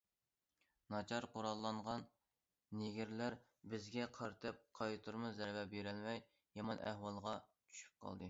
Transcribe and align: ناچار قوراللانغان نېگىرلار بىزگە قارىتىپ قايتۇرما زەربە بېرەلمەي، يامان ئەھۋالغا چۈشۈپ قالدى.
ناچار 0.93 1.25
قوراللانغان 1.33 2.05
نېگىرلار 2.79 3.35
بىزگە 3.73 4.07
قارىتىپ 4.17 4.63
قايتۇرما 4.79 5.31
زەربە 5.41 5.67
بېرەلمەي، 5.75 6.25
يامان 6.61 6.81
ئەھۋالغا 6.89 7.35
چۈشۈپ 7.51 8.03
قالدى. 8.07 8.19